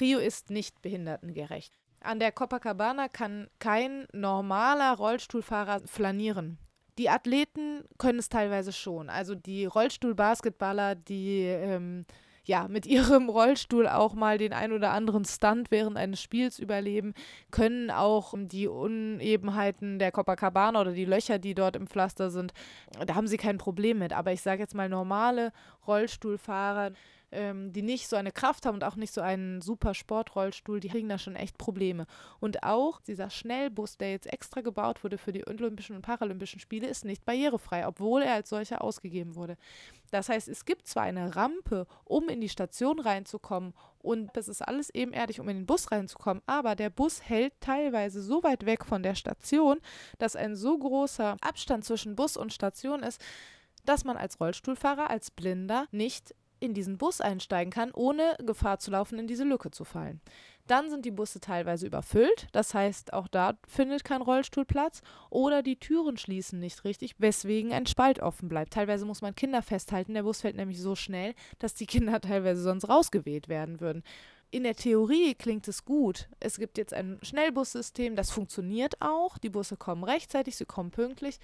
Rio 0.00 0.18
ist 0.18 0.50
nicht 0.50 0.82
behindertengerecht. 0.82 1.78
An 2.00 2.18
der 2.18 2.32
Copacabana 2.32 3.08
kann 3.08 3.48
kein 3.58 4.06
normaler 4.12 4.96
Rollstuhlfahrer 4.96 5.80
flanieren. 5.86 6.58
Die 6.98 7.10
Athleten 7.10 7.84
können 7.98 8.18
es 8.18 8.28
teilweise 8.28 8.72
schon. 8.72 9.10
Also 9.10 9.34
die 9.34 9.66
Rollstuhlbasketballer, 9.66 10.94
die 10.94 11.42
ähm, 11.42 12.06
ja, 12.44 12.68
mit 12.68 12.86
ihrem 12.86 13.28
Rollstuhl 13.28 13.86
auch 13.86 14.14
mal 14.14 14.38
den 14.38 14.52
ein 14.52 14.72
oder 14.72 14.92
anderen 14.92 15.24
Stunt 15.24 15.70
während 15.70 15.96
eines 15.96 16.22
Spiels 16.22 16.58
überleben, 16.58 17.14
können 17.50 17.90
auch 17.90 18.34
die 18.36 18.66
Unebenheiten 18.66 19.98
der 19.98 20.12
Copacabana 20.12 20.80
oder 20.80 20.92
die 20.92 21.04
Löcher, 21.04 21.38
die 21.38 21.54
dort 21.54 21.76
im 21.76 21.86
Pflaster 21.86 22.30
sind, 22.30 22.52
da 23.06 23.14
haben 23.14 23.26
sie 23.26 23.36
kein 23.36 23.58
Problem 23.58 23.98
mit. 23.98 24.12
Aber 24.12 24.32
ich 24.32 24.42
sage 24.42 24.60
jetzt 24.62 24.74
mal 24.74 24.88
normale 24.88 25.52
Rollstuhlfahrer, 25.86 26.92
ähm, 27.32 27.72
die 27.72 27.82
nicht 27.82 28.08
so 28.08 28.16
eine 28.16 28.32
Kraft 28.32 28.66
haben 28.66 28.74
und 28.74 28.84
auch 28.84 28.96
nicht 28.96 29.12
so 29.12 29.20
einen 29.20 29.60
super 29.60 29.94
Sportrollstuhl, 29.94 30.80
die 30.80 30.88
kriegen 30.88 31.08
da 31.08 31.18
schon 31.18 31.36
echt 31.36 31.58
Probleme. 31.58 32.06
Und 32.40 32.62
auch 32.62 33.00
dieser 33.00 33.30
Schnellbus, 33.30 33.96
der 33.96 34.10
jetzt 34.12 34.32
extra 34.32 34.60
gebaut 34.60 35.04
wurde 35.04 35.18
für 35.18 35.32
die 35.32 35.46
Olympischen 35.46 35.96
und 35.96 36.02
Paralympischen 36.02 36.60
Spiele, 36.60 36.88
ist 36.88 37.04
nicht 37.04 37.24
barrierefrei, 37.24 37.86
obwohl 37.86 38.22
er 38.22 38.34
als 38.34 38.48
solcher 38.48 38.82
ausgegeben 38.82 39.36
wurde. 39.36 39.56
Das 40.10 40.28
heißt, 40.28 40.48
es 40.48 40.64
gibt 40.64 40.86
zwar 40.86 41.04
eine 41.04 41.36
Rampe, 41.36 41.86
um 42.04 42.28
in 42.28 42.40
die 42.40 42.48
Station 42.48 42.98
reinzukommen 42.98 43.74
und 43.98 44.30
das 44.34 44.48
ist 44.48 44.62
alles 44.62 44.90
ebenerdig, 44.90 45.40
um 45.40 45.48
in 45.48 45.58
den 45.58 45.66
Bus 45.66 45.92
reinzukommen, 45.92 46.42
aber 46.46 46.74
der 46.74 46.90
Bus 46.90 47.22
hält 47.22 47.52
teilweise 47.60 48.22
so 48.22 48.42
weit 48.42 48.66
weg 48.66 48.84
von 48.84 49.02
der 49.02 49.14
Station, 49.14 49.78
dass 50.18 50.36
ein 50.36 50.56
so 50.56 50.78
großer 50.78 51.36
Abstand 51.40 51.84
zwischen 51.84 52.16
Bus 52.16 52.36
und 52.36 52.52
Station 52.52 53.02
ist, 53.02 53.20
dass 53.84 54.04
man 54.04 54.16
als 54.16 54.40
Rollstuhlfahrer, 54.40 55.10
als 55.10 55.30
Blinder 55.30 55.86
nicht 55.90 56.34
in 56.60 56.74
diesen 56.74 56.98
Bus 56.98 57.20
einsteigen 57.20 57.72
kann, 57.72 57.90
ohne 57.92 58.36
Gefahr 58.44 58.78
zu 58.78 58.90
laufen, 58.90 59.18
in 59.18 59.26
diese 59.26 59.44
Lücke 59.44 59.70
zu 59.70 59.84
fallen. 59.84 60.20
Dann 60.66 60.88
sind 60.88 61.04
die 61.04 61.10
Busse 61.10 61.40
teilweise 61.40 61.86
überfüllt, 61.86 62.46
das 62.52 62.74
heißt, 62.74 63.12
auch 63.12 63.26
da 63.26 63.58
findet 63.66 64.04
kein 64.04 64.22
Rollstuhl 64.22 64.64
Platz 64.64 65.02
oder 65.28 65.64
die 65.64 65.80
Türen 65.80 66.16
schließen 66.16 66.60
nicht 66.60 66.84
richtig, 66.84 67.16
weswegen 67.18 67.72
ein 67.72 67.86
Spalt 67.86 68.20
offen 68.20 68.48
bleibt. 68.48 68.74
Teilweise 68.74 69.04
muss 69.04 69.20
man 69.20 69.34
Kinder 69.34 69.62
festhalten, 69.62 70.14
der 70.14 70.22
Bus 70.22 70.42
fällt 70.42 70.54
nämlich 70.54 70.80
so 70.80 70.94
schnell, 70.94 71.34
dass 71.58 71.74
die 71.74 71.86
Kinder 71.86 72.20
teilweise 72.20 72.62
sonst 72.62 72.88
rausgeweht 72.88 73.48
werden 73.48 73.80
würden. 73.80 74.04
In 74.52 74.64
der 74.64 74.74
Theorie 74.74 75.34
klingt 75.34 75.66
es 75.68 75.84
gut. 75.84 76.28
Es 76.40 76.58
gibt 76.58 76.76
jetzt 76.76 76.92
ein 76.92 77.18
Schnellbussystem, 77.22 78.16
das 78.16 78.30
funktioniert 78.30 79.00
auch. 79.00 79.38
Die 79.38 79.48
Busse 79.48 79.76
kommen 79.76 80.02
rechtzeitig, 80.02 80.56
sie 80.56 80.66
kommen 80.66 80.90
pünktlich. 80.90 81.38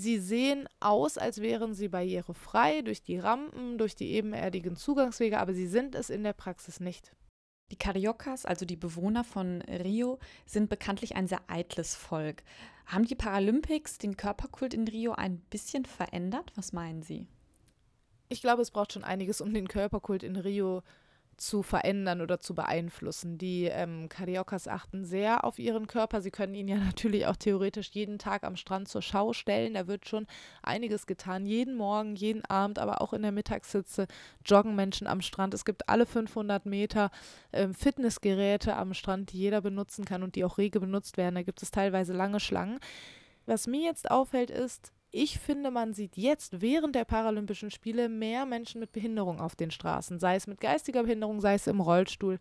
Sie 0.00 0.18
sehen 0.18 0.66
aus, 0.80 1.18
als 1.18 1.42
wären 1.42 1.74
sie 1.74 1.88
barrierefrei 1.88 2.80
durch 2.80 3.02
die 3.02 3.18
Rampen, 3.18 3.76
durch 3.76 3.94
die 3.94 4.12
ebenerdigen 4.12 4.74
Zugangswege, 4.74 5.38
aber 5.38 5.52
sie 5.52 5.66
sind 5.66 5.94
es 5.94 6.08
in 6.08 6.24
der 6.24 6.32
Praxis 6.32 6.80
nicht. 6.80 7.12
Die 7.70 7.76
Cariocas, 7.76 8.46
also 8.46 8.64
die 8.64 8.78
Bewohner 8.78 9.24
von 9.24 9.60
Rio, 9.60 10.18
sind 10.46 10.70
bekanntlich 10.70 11.16
ein 11.16 11.26
sehr 11.26 11.42
eitles 11.48 11.96
Volk. 11.96 12.44
Haben 12.86 13.04
die 13.04 13.14
Paralympics 13.14 13.98
den 13.98 14.16
Körperkult 14.16 14.72
in 14.72 14.88
Rio 14.88 15.12
ein 15.12 15.36
bisschen 15.50 15.84
verändert? 15.84 16.50
Was 16.54 16.72
meinen 16.72 17.02
Sie? 17.02 17.26
Ich 18.30 18.40
glaube, 18.40 18.62
es 18.62 18.70
braucht 18.70 18.94
schon 18.94 19.04
einiges, 19.04 19.42
um 19.42 19.52
den 19.52 19.68
Körperkult 19.68 20.22
in 20.22 20.36
Rio 20.36 20.80
zu 20.80 20.86
verändern 21.62 22.20
oder 22.20 22.38
zu 22.38 22.54
beeinflussen. 22.54 23.38
Die 23.38 23.64
ähm, 23.64 24.08
Cariocas 24.08 24.68
achten 24.68 25.04
sehr 25.04 25.44
auf 25.44 25.58
ihren 25.58 25.86
Körper. 25.86 26.20
Sie 26.20 26.30
können 26.30 26.54
ihn 26.54 26.68
ja 26.68 26.76
natürlich 26.84 27.26
auch 27.26 27.36
theoretisch 27.36 27.90
jeden 27.92 28.18
Tag 28.18 28.44
am 28.44 28.56
Strand 28.56 28.88
zur 28.88 29.02
Schau 29.02 29.32
stellen. 29.32 29.74
Da 29.74 29.86
wird 29.86 30.06
schon 30.06 30.26
einiges 30.62 31.06
getan. 31.06 31.46
Jeden 31.46 31.76
Morgen, 31.76 32.14
jeden 32.14 32.44
Abend, 32.44 32.78
aber 32.78 33.00
auch 33.00 33.12
in 33.12 33.22
der 33.22 33.32
Mittagssitze 33.32 34.06
joggen 34.44 34.76
Menschen 34.76 35.06
am 35.06 35.22
Strand. 35.22 35.54
Es 35.54 35.64
gibt 35.64 35.88
alle 35.88 36.06
500 36.06 36.66
Meter 36.66 37.10
ähm, 37.52 37.74
Fitnessgeräte 37.74 38.76
am 38.76 38.94
Strand, 38.94 39.32
die 39.32 39.38
jeder 39.38 39.62
benutzen 39.62 40.04
kann 40.04 40.22
und 40.22 40.34
die 40.34 40.44
auch 40.44 40.58
rege 40.58 40.80
benutzt 40.80 41.16
werden. 41.16 41.34
Da 41.36 41.42
gibt 41.42 41.62
es 41.62 41.70
teilweise 41.70 42.12
lange 42.12 42.40
Schlangen. 42.40 42.80
Was 43.46 43.66
mir 43.66 43.82
jetzt 43.82 44.10
auffällt, 44.10 44.50
ist, 44.50 44.92
ich 45.12 45.38
finde, 45.38 45.70
man 45.70 45.92
sieht 45.92 46.16
jetzt 46.16 46.60
während 46.60 46.94
der 46.94 47.04
Paralympischen 47.04 47.70
Spiele 47.70 48.08
mehr 48.08 48.46
Menschen 48.46 48.80
mit 48.80 48.92
Behinderung 48.92 49.40
auf 49.40 49.56
den 49.56 49.70
Straßen, 49.70 50.18
sei 50.18 50.36
es 50.36 50.46
mit 50.46 50.60
geistiger 50.60 51.02
Behinderung, 51.02 51.40
sei 51.40 51.54
es 51.54 51.66
im 51.66 51.80
Rollstuhl. 51.80 52.38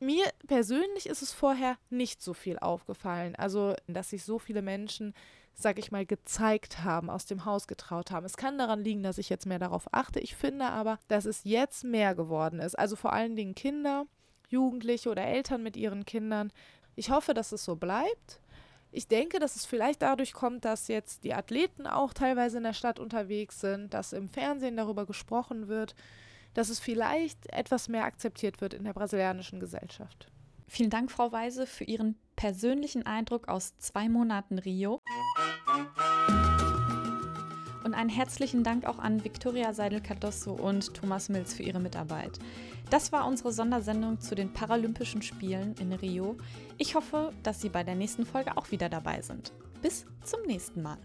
Mir 0.00 0.24
persönlich 0.46 1.06
ist 1.06 1.22
es 1.22 1.32
vorher 1.32 1.76
nicht 1.90 2.22
so 2.22 2.32
viel 2.32 2.58
aufgefallen. 2.58 3.34
Also, 3.34 3.74
dass 3.88 4.10
sich 4.10 4.24
so 4.24 4.38
viele 4.38 4.62
Menschen, 4.62 5.12
sag 5.54 5.78
ich 5.78 5.90
mal, 5.90 6.06
gezeigt 6.06 6.84
haben, 6.84 7.10
aus 7.10 7.26
dem 7.26 7.44
Haus 7.44 7.66
getraut 7.66 8.12
haben. 8.12 8.24
Es 8.24 8.36
kann 8.36 8.58
daran 8.58 8.82
liegen, 8.84 9.02
dass 9.02 9.18
ich 9.18 9.28
jetzt 9.28 9.46
mehr 9.46 9.58
darauf 9.58 9.92
achte. 9.92 10.20
Ich 10.20 10.36
finde 10.36 10.66
aber, 10.66 10.98
dass 11.08 11.24
es 11.24 11.42
jetzt 11.44 11.82
mehr 11.82 12.14
geworden 12.14 12.60
ist. 12.60 12.78
Also 12.78 12.94
vor 12.94 13.12
allen 13.12 13.34
Dingen 13.34 13.56
Kinder, 13.56 14.06
Jugendliche 14.48 15.10
oder 15.10 15.24
Eltern 15.24 15.64
mit 15.64 15.76
ihren 15.76 16.04
Kindern. 16.04 16.52
Ich 16.94 17.10
hoffe, 17.10 17.34
dass 17.34 17.52
es 17.52 17.64
so 17.64 17.74
bleibt. 17.74 18.40
Ich 18.90 19.06
denke, 19.08 19.38
dass 19.38 19.56
es 19.56 19.66
vielleicht 19.66 20.02
dadurch 20.02 20.32
kommt, 20.32 20.64
dass 20.64 20.88
jetzt 20.88 21.24
die 21.24 21.34
Athleten 21.34 21.86
auch 21.86 22.14
teilweise 22.14 22.56
in 22.56 22.64
der 22.64 22.72
Stadt 22.72 22.98
unterwegs 22.98 23.60
sind, 23.60 23.92
dass 23.92 24.12
im 24.12 24.28
Fernsehen 24.28 24.76
darüber 24.76 25.04
gesprochen 25.04 25.68
wird, 25.68 25.94
dass 26.54 26.70
es 26.70 26.80
vielleicht 26.80 27.52
etwas 27.52 27.88
mehr 27.88 28.04
akzeptiert 28.04 28.60
wird 28.60 28.74
in 28.74 28.84
der 28.84 28.94
brasilianischen 28.94 29.60
Gesellschaft. 29.60 30.30
Vielen 30.66 30.90
Dank, 30.90 31.10
Frau 31.10 31.32
Weise, 31.32 31.66
für 31.66 31.84
Ihren 31.84 32.16
persönlichen 32.36 33.06
Eindruck 33.06 33.48
aus 33.48 33.76
zwei 33.78 34.08
Monaten 34.08 34.58
Rio. 34.58 35.00
Und 37.88 37.94
einen 37.94 38.10
herzlichen 38.10 38.64
Dank 38.64 38.84
auch 38.84 38.98
an 38.98 39.24
Victoria 39.24 39.72
Seidel-Cardosso 39.72 40.52
und 40.52 40.92
Thomas 40.92 41.30
Mills 41.30 41.54
für 41.54 41.62
ihre 41.62 41.80
Mitarbeit. 41.80 42.38
Das 42.90 43.12
war 43.12 43.26
unsere 43.26 43.50
Sondersendung 43.50 44.20
zu 44.20 44.34
den 44.34 44.52
Paralympischen 44.52 45.22
Spielen 45.22 45.74
in 45.80 45.94
Rio. 45.94 46.36
Ich 46.76 46.96
hoffe, 46.96 47.32
dass 47.42 47.62
Sie 47.62 47.70
bei 47.70 47.84
der 47.84 47.94
nächsten 47.94 48.26
Folge 48.26 48.58
auch 48.58 48.72
wieder 48.72 48.90
dabei 48.90 49.22
sind. 49.22 49.54
Bis 49.80 50.04
zum 50.22 50.40
nächsten 50.46 50.82
Mal. 50.82 50.98